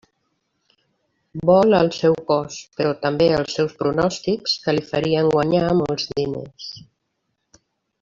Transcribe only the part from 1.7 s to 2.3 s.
el seu